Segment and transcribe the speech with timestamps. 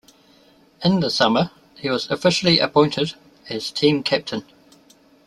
[0.83, 3.13] In the summer, he was officially appointed
[3.51, 4.43] as team captain.